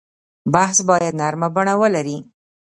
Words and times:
بحث 0.53 0.77
باید 0.89 1.13
نرمه 1.21 1.47
بڼه 1.55 1.73
ولري. 1.81 2.17